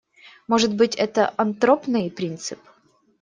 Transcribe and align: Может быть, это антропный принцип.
Может 0.47 0.73
быть, 0.75 0.95
это 0.95 1.31
антропный 1.37 2.09
принцип. 2.09 2.59